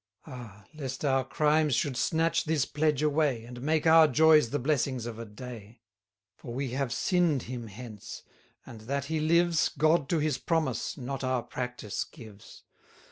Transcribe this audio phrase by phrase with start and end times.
[0.25, 0.67] 290 Ah!
[0.81, 5.19] lest our crimes should snatch this pledge away, And make our joys the blessings of
[5.19, 5.81] a day!
[6.35, 8.23] For we have sinn'd him hence,
[8.65, 12.63] and that he lives, God to his promise, not our practice gives.